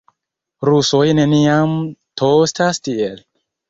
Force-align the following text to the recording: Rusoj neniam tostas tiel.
Rusoj 0.69 1.03
neniam 1.21 1.79
tostas 2.25 2.85
tiel. 2.87 3.27